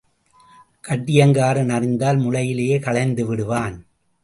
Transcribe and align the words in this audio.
கட்டியங்காரன் 0.83 1.69
அறிந்தால் 1.69 2.17
முளையிலேயே 2.17 2.79
களைந்து 2.79 3.25
விடுவான். 3.25 3.85